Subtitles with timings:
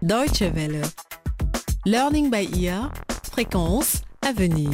[0.00, 0.82] Deutsche Welle.
[1.84, 2.92] Learning by ear.
[3.32, 4.70] Fréquence à venir.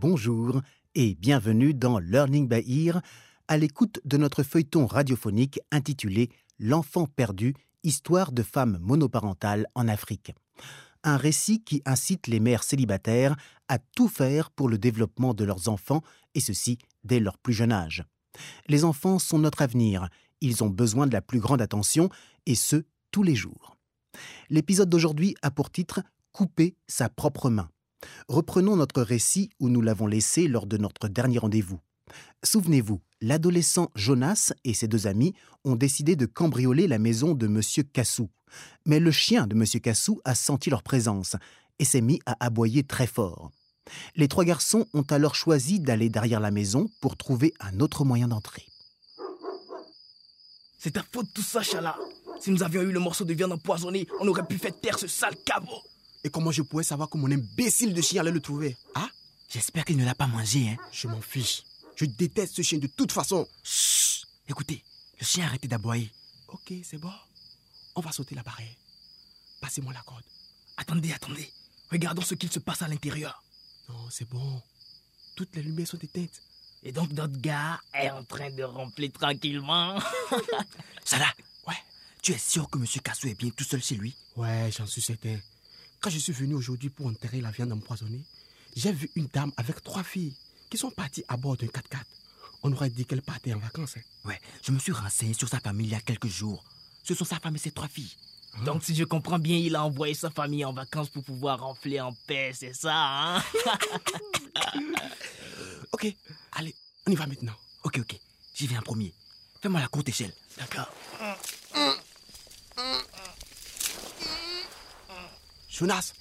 [0.00, 0.62] Bonjour
[0.94, 3.02] et bienvenue dans Learning by Ear
[3.48, 7.52] à l'écoute de notre feuilleton radiophonique intitulé L'enfant perdu,
[7.82, 10.32] histoire de femmes monoparentales en Afrique.
[11.04, 13.36] Un récit qui incite les mères célibataires
[13.68, 16.00] à tout faire pour le développement de leurs enfants,
[16.34, 18.04] et ceci dès leur plus jeune âge.
[18.68, 20.08] Les enfants sont notre avenir,
[20.40, 22.08] ils ont besoin de la plus grande attention,
[22.46, 23.76] et ce, tous les jours.
[24.50, 26.02] L'épisode d'aujourd'hui a pour titre
[26.32, 27.68] Couper sa propre main.
[28.28, 31.80] Reprenons notre récit où nous l'avons laissé lors de notre dernier rendez-vous.
[32.44, 37.60] Souvenez-vous, l'adolescent Jonas et ses deux amis ont décidé de cambrioler la maison de M.
[37.92, 38.30] Cassou.
[38.86, 39.64] Mais le chien de M.
[39.80, 41.36] Cassou a senti leur présence
[41.78, 43.50] et s'est mis à aboyer très fort.
[44.16, 48.28] Les trois garçons ont alors choisi d'aller derrière la maison pour trouver un autre moyen
[48.28, 48.66] d'entrer.
[50.78, 51.96] C'est ta faute tout ça, Chala.
[52.40, 55.08] Si nous avions eu le morceau de viande empoisonné, on aurait pu faire taire ce
[55.08, 55.82] sale cabot.
[56.22, 59.08] Et comment je pourrais savoir que mon imbécile de chien allait le trouver Ah
[59.48, 60.76] J'espère qu'il ne l'a pas mangé, hein.
[60.92, 61.64] Je m'en fiche.
[61.96, 63.48] Je déteste ce chien de toute façon.
[63.64, 64.82] Chut Écoutez,
[65.20, 66.10] le chien a arrêté d'aboyer.
[66.48, 67.12] Ok, c'est bon.
[67.96, 68.74] On va sauter la barrière.
[69.60, 70.22] Passez-moi la corde.
[70.76, 71.52] Attendez, attendez.
[71.90, 73.42] Regardons ce qu'il se passe à l'intérieur.
[73.88, 74.62] Non, c'est bon.
[75.34, 76.40] Toutes les lumières sont éteintes.
[76.82, 79.98] Et donc notre gars est en train de remplir tranquillement.
[81.04, 81.32] Salah,
[81.66, 81.74] Ouais.
[82.22, 82.86] tu es sûr que M.
[83.02, 84.14] Kassou est bien tout seul chez lui?
[84.36, 85.38] Ouais, j'en suis certain.
[86.00, 88.22] Quand je suis venu aujourd'hui pour enterrer la viande empoisonnée,
[88.76, 90.34] j'ai vu une dame avec trois filles
[90.70, 91.98] qui sont parties à bord d'un 4x4.
[92.62, 93.96] On aurait dit qu'elle partait en vacances.
[93.96, 94.02] hein.
[94.24, 96.64] Ouais, je me suis renseigné sur sa famille il y a quelques jours.
[97.02, 98.14] Ce sont sa femme et ses trois filles.
[98.64, 102.06] Donc si je comprends bien, il a envoyé sa famille en vacances pour pouvoir remplir
[102.06, 103.42] en paix, c'est ça, hein?
[105.92, 106.06] Ok,
[106.52, 106.74] allez,
[107.06, 107.54] on y va maintenant.
[107.84, 108.16] Ok, ok,
[108.54, 109.12] j'y vais en premier.
[109.62, 110.32] Fais-moi la courte échelle.
[110.56, 110.88] D'accord.
[115.68, 116.12] Jonas,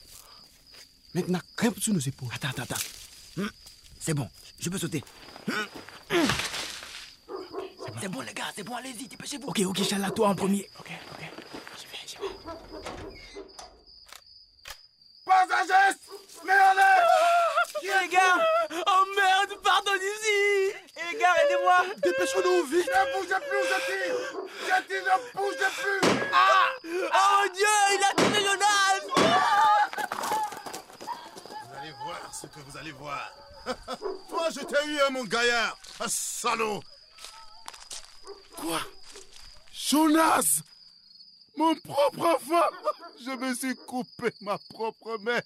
[1.14, 2.30] maintenant grimpe sur nos épaules.
[2.33, 2.82] Attends, attends, attends.
[3.38, 3.48] Hmm,
[4.00, 4.30] C'est bon,
[4.60, 5.04] je peux sauter.
[7.99, 9.48] C'est bon, les gars, c'est bon, allez-y, dépêchez-vous.
[9.48, 10.70] Ok, ok, Chala, toi en premier.
[10.80, 11.20] Ok, ok.
[11.80, 12.23] J'y vais, j'y vais.
[17.84, 18.38] Les gars
[18.72, 21.17] Oh merde, pardon ici Les
[21.98, 22.88] Dépêchons-nous vite.
[22.88, 23.99] Ne bougez plus, Jati
[24.67, 26.02] Jati, ne bougez plus.
[26.33, 26.67] Oh
[27.14, 28.99] mon dieu, il a tué Jonas
[31.66, 33.32] Vous allez voir ce que vous allez voir.
[34.30, 35.77] Toi, je t'ai eu, hein, mon gaillard.
[35.99, 36.82] Un salaud.
[38.55, 38.80] Quoi?
[39.71, 40.61] Jonas
[41.55, 42.70] Mon propre enfant.
[43.23, 45.42] Je me suis coupé ma propre main.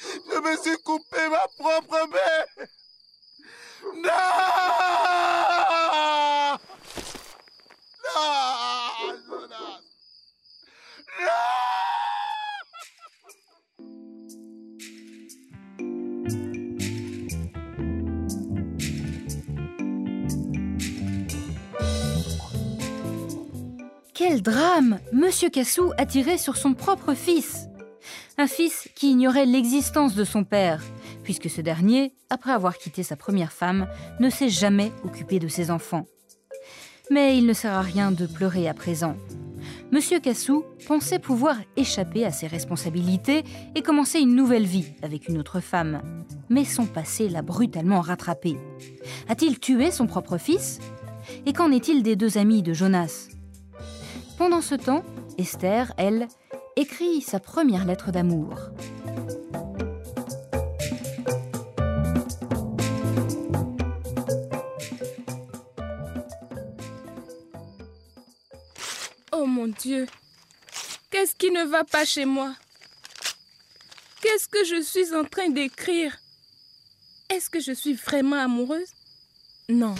[0.00, 2.66] Je me suis coupé ma propre main
[24.14, 27.68] Quel drame Monsieur Cassou a tiré sur son propre fils.
[28.38, 30.82] Un fils qui ignorait l'existence de son père,
[31.26, 33.88] puisque ce dernier, après avoir quitté sa première femme,
[34.20, 36.06] ne s'est jamais occupé de ses enfants.
[37.10, 39.16] Mais il ne sert à rien de pleurer à présent.
[39.90, 43.42] Monsieur Cassou pensait pouvoir échapper à ses responsabilités
[43.74, 46.00] et commencer une nouvelle vie avec une autre femme.
[46.48, 48.56] Mais son passé l'a brutalement rattrapé.
[49.28, 50.78] A-t-il tué son propre fils?
[51.44, 53.30] Et qu'en est-il des deux amis de Jonas?
[54.38, 55.02] Pendant ce temps,
[55.38, 56.28] Esther, elle,
[56.76, 58.70] écrit sa première lettre d'amour.
[69.78, 70.06] Dieu,
[71.10, 72.54] qu'est-ce qui ne va pas chez moi?
[74.20, 76.16] Qu'est-ce que je suis en train d'écrire?
[77.28, 78.88] Est-ce que je suis vraiment amoureuse?
[79.68, 79.94] Non.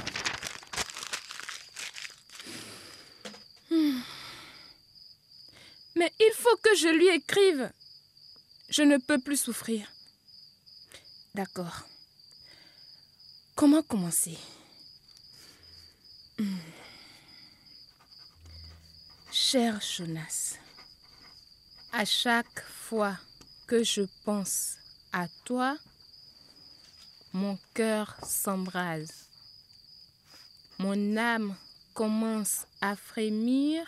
[3.71, 4.01] Hmm.
[5.97, 7.71] Mais il faut que je lui écrive.
[8.69, 9.87] Je ne peux plus souffrir.
[11.35, 11.83] D'accord.
[13.55, 14.39] Comment commencer?
[16.39, 16.57] Hmm.
[19.49, 20.59] Cher Jonas,
[21.93, 23.17] à chaque fois
[23.69, 24.75] que je pense
[25.13, 25.79] à toi,
[27.33, 29.29] mon cœur s'embrase.
[30.81, 31.55] Mon âme
[31.95, 33.87] commence à frémir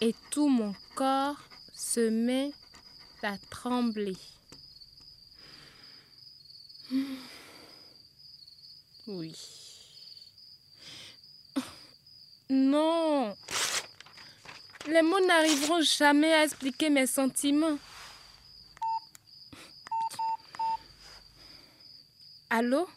[0.00, 1.40] et tout mon corps
[1.72, 2.50] se met
[3.22, 4.16] à trembler.
[6.90, 7.14] Hmm.
[9.06, 9.36] Oui.
[12.50, 13.36] Non.
[14.86, 17.78] Les mots n'arriveront jamais à expliquer mes sentiments.
[22.50, 22.88] Allô?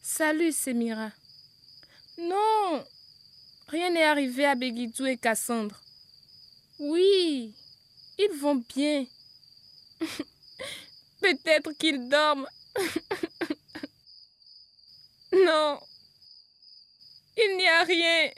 [0.00, 1.10] Salut, Semira.
[2.18, 2.84] Non,
[3.66, 5.80] rien n'est arrivé à Begidou et Cassandre.
[6.78, 7.52] Oui,
[8.16, 9.06] ils vont bien.
[11.20, 12.46] Peut-être qu'ils dorment.
[15.32, 15.80] non,
[17.36, 18.30] il n'y a rien.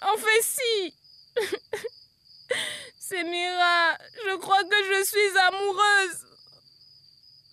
[0.00, 0.94] Enfin, si.
[2.98, 6.26] Semira, je crois que je suis amoureuse.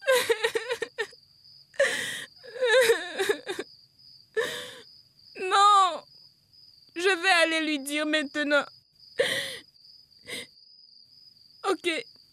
[5.40, 6.04] non,
[6.96, 8.66] je vais aller lui dire maintenant.
[11.70, 11.90] Ok,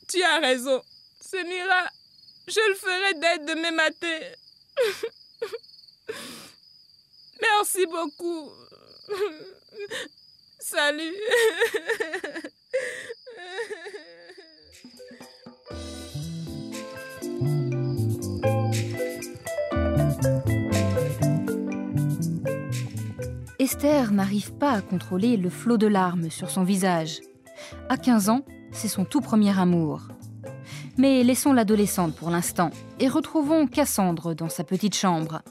[0.09, 0.83] tu as raison.
[1.21, 1.89] Semira,
[2.47, 4.21] je le ferai dès demain matin.
[7.41, 8.53] Merci beaucoup.
[10.65, 11.13] Salut.
[23.59, 27.21] Esther n'arrive pas à contrôler le flot de larmes sur son visage.
[27.89, 30.03] À 15 ans, c'est son tout premier amour.
[30.97, 32.71] Mais laissons l'adolescente pour l'instant
[33.01, 35.43] et retrouvons Cassandre dans sa petite chambre.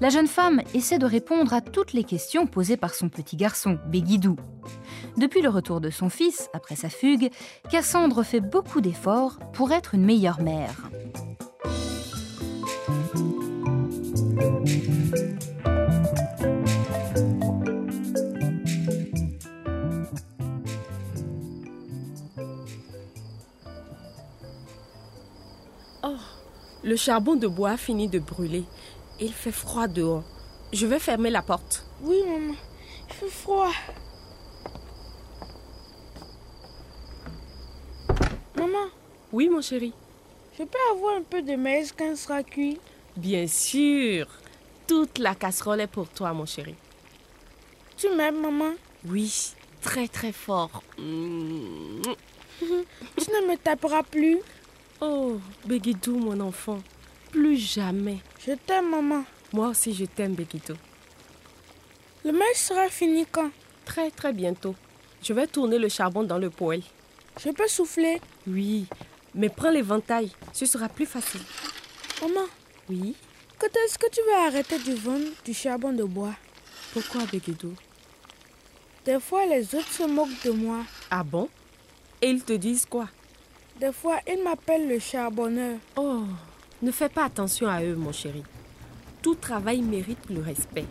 [0.00, 3.78] La jeune femme essaie de répondre à toutes les questions posées par son petit garçon,
[3.86, 4.36] Béguidou.
[5.16, 7.30] Depuis le retour de son fils, après sa fugue,
[7.70, 10.90] Cassandre fait beaucoup d'efforts pour être une meilleure mère.
[26.86, 28.62] Le charbon de bois finit de brûler.
[29.18, 30.24] Il fait froid dehors.
[30.72, 31.84] Je vais fermer la porte.
[32.02, 32.54] Oui, maman.
[33.08, 33.72] Il fait froid.
[38.56, 38.88] Maman.
[39.32, 39.92] Oui, mon chéri.
[40.58, 42.78] Je peux avoir un peu de maïs quand il sera cuit?
[43.16, 44.26] Bien sûr.
[44.86, 46.74] Toute la casserole est pour toi, mon chéri.
[47.96, 48.74] Tu m'aimes, maman?
[49.08, 50.82] Oui, très très fort.
[50.98, 52.02] Mmh.
[52.60, 54.38] tu ne me taperas plus?
[55.00, 56.78] Oh, Begidou, mon enfant,
[57.36, 58.18] plus jamais.
[58.46, 59.22] Je t'aime, maman.
[59.52, 60.74] Moi aussi, je t'aime, Begidou.
[62.24, 63.50] Le maïs sera fini quand?
[63.84, 64.74] Très, très bientôt.
[65.22, 66.82] Je vais tourner le charbon dans le poêle.
[67.38, 68.22] Je peux souffler?
[68.46, 68.86] Oui,
[69.34, 71.42] mais prends l'éventail, ce sera plus facile.
[72.22, 72.46] Maman
[72.88, 73.14] Oui
[73.58, 76.34] Quand est-ce que tu vas arrêter de vendre du charbon de bois?
[76.94, 77.74] Pourquoi, Begidou
[79.04, 80.78] Des fois, les autres se moquent de moi.
[81.10, 81.50] Ah bon?
[82.22, 83.08] Et ils te disent quoi?
[83.78, 85.76] Des fois, ils m'appellent le charbonneur.
[85.96, 86.22] Oh,
[86.82, 88.42] ne fais pas attention à eux, mon chéri.
[89.22, 90.86] Tout travail mérite le respect.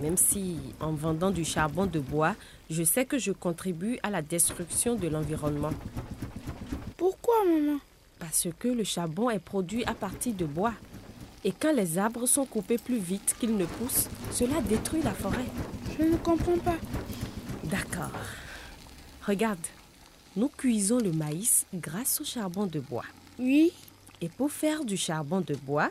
[0.00, 2.34] Même si, en vendant du charbon de bois,
[2.70, 5.72] je sais que je contribue à la destruction de l'environnement.
[6.96, 7.78] Pourquoi, maman?
[8.18, 10.74] Parce que le charbon est produit à partir de bois.
[11.44, 15.46] Et quand les arbres sont coupés plus vite qu'ils ne poussent, cela détruit la forêt.
[15.98, 16.76] Je ne comprends pas.
[17.64, 18.10] D'accord.
[19.26, 19.58] Regarde,
[20.36, 23.04] nous cuisons le maïs grâce au charbon de bois.
[23.38, 23.72] Oui.
[24.20, 25.90] Et pour faire du charbon de bois,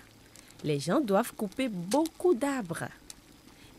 [0.64, 2.90] les gens doivent couper beaucoup d'arbres.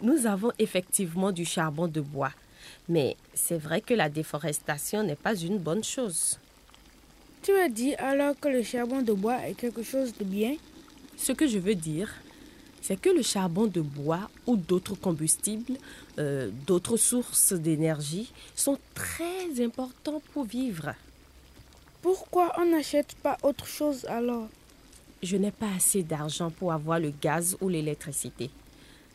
[0.00, 2.32] Nous avons effectivement du charbon de bois,
[2.88, 6.38] mais c'est vrai que la déforestation n'est pas une bonne chose.
[7.42, 10.56] Tu as dit alors que le charbon de bois est quelque chose de bien?
[11.16, 12.12] Ce que je veux dire,
[12.80, 15.76] c'est que le charbon de bois ou d'autres combustibles,
[16.18, 20.94] euh, d'autres sources d'énergie sont très importants pour vivre.
[22.02, 24.48] Pourquoi on n'achète pas autre chose alors?
[25.22, 28.50] Je n'ai pas assez d'argent pour avoir le gaz ou l'électricité.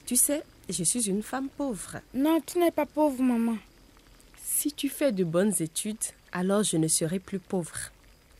[0.05, 1.99] Tu sais, je suis une femme pauvre.
[2.13, 3.57] Non, tu n'es pas pauvre, maman.
[4.43, 5.97] Si tu fais de bonnes études,
[6.31, 7.91] alors je ne serai plus pauvre.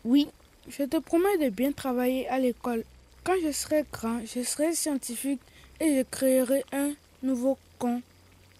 [0.03, 0.27] Oui,
[0.67, 2.83] je te promets de bien travailler à l'école.
[3.23, 5.41] Quand je serai grand, je serai scientifique
[5.79, 8.01] et je créerai un nouveau con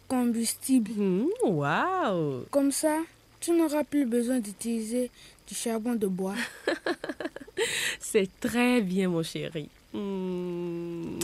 [0.08, 0.92] combustible.
[0.96, 3.00] Mmh, waouh Comme ça,
[3.40, 5.12] tu n'auras plus besoin d'utiliser
[5.48, 6.36] du charbon de bois.
[8.00, 9.70] C'est très bien, mon chéri.
[9.94, 11.20] Mmh.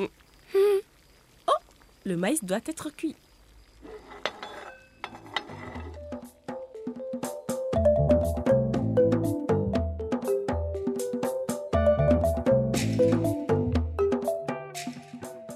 [1.48, 1.62] Oh,
[2.06, 3.16] le maïs doit être cuit.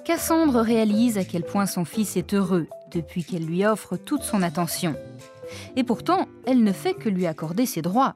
[0.05, 4.41] Cassandre réalise à quel point son fils est heureux depuis qu'elle lui offre toute son
[4.41, 4.96] attention.
[5.75, 8.15] Et pourtant, elle ne fait que lui accorder ses droits.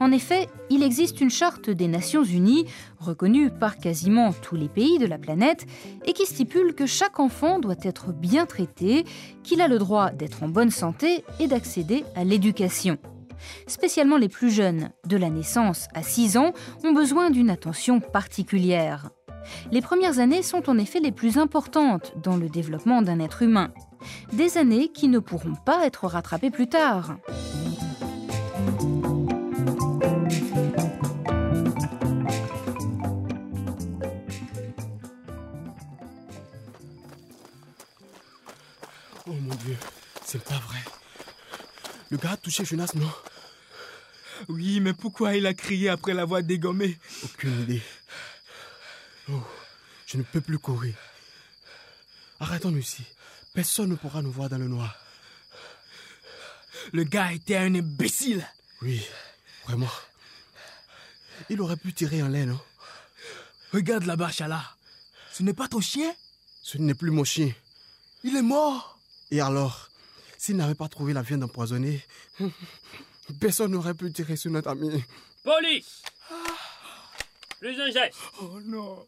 [0.00, 2.66] En effet, il existe une charte des Nations Unies,
[2.98, 5.66] reconnue par quasiment tous les pays de la planète,
[6.04, 9.04] et qui stipule que chaque enfant doit être bien traité,
[9.42, 12.98] qu'il a le droit d'être en bonne santé et d'accéder à l'éducation.
[13.66, 16.52] Spécialement les plus jeunes, de la naissance à 6 ans,
[16.84, 19.10] ont besoin d'une attention particulière.
[19.70, 23.72] Les premières années sont en effet les plus importantes dans le développement d'un être humain.
[24.32, 27.16] Des années qui ne pourront pas être rattrapées plus tard.
[42.14, 43.12] Le gars a touché Jonas, non
[44.48, 47.82] Oui, mais pourquoi il a crié après l'avoir dégommé Aucune idée.
[49.28, 49.42] Oh,
[50.06, 50.94] je ne peux plus courir.
[52.38, 53.02] Arrêtons-nous ici.
[53.52, 54.96] Personne ne pourra nous voir dans le noir.
[56.92, 58.46] Le gars était un imbécile.
[58.80, 59.04] Oui,
[59.66, 59.90] vraiment.
[61.50, 62.60] Il aurait pu tirer en l'air, non
[63.72, 64.62] Regarde là-bas, Chala.
[65.32, 66.14] Ce n'est pas ton chien
[66.62, 67.52] Ce n'est plus mon chien.
[68.22, 69.00] Il est mort.
[69.32, 69.83] Et alors
[70.44, 72.02] S'il n'avait pas trouvé la viande empoisonnée,
[73.40, 75.02] personne n'aurait pu tirer sur notre ami.
[75.42, 76.02] Police
[77.60, 78.18] Plus un geste.
[78.42, 79.06] Oh non.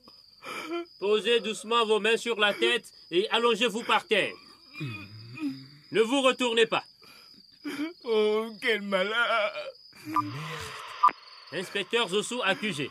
[0.98, 4.32] Posez doucement vos mains sur la tête et allongez-vous par terre.
[5.92, 6.84] Ne vous retournez pas.
[8.04, 9.52] Oh, quel malheur.
[11.52, 12.90] Inspecteur Zosu accusé.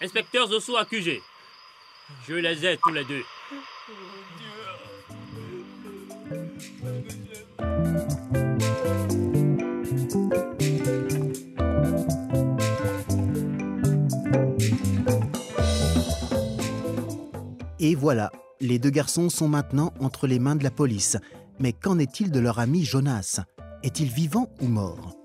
[0.00, 1.22] Inspecteur Zosu accusé.
[2.26, 3.24] Je les aide tous les deux.
[17.82, 18.30] Et voilà,
[18.60, 21.16] les deux garçons sont maintenant entre les mains de la police.
[21.58, 23.40] Mais qu'en est-il de leur ami Jonas?
[23.82, 25.16] Est-il vivant ou mort?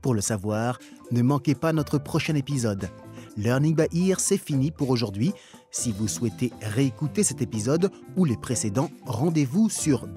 [0.00, 0.78] Pour le savoir,
[1.10, 2.88] ne manquez pas notre prochain épisode.
[3.36, 5.32] Learning by Ear, c'est fini pour aujourd'hui.
[5.70, 10.08] Si vous souhaitez réécouter cet épisode ou les précédents, rendez-vous sur